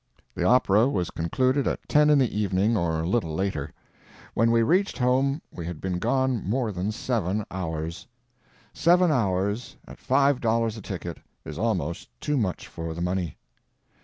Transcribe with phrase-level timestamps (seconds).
[0.33, 3.71] The opera was concluded at ten in the evening or a little later.
[4.33, 8.07] When we reached home we had been gone more than seven hours.
[8.73, 13.37] Seven hours at five dollars a ticket is almost too much for the money.